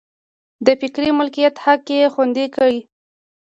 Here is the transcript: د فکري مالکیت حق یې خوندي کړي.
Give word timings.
د 0.65 0.67
فکري 0.81 1.09
مالکیت 1.17 1.55
حق 1.63 1.83
یې 1.97 2.11
خوندي 2.13 2.45
کړي. 2.55 2.79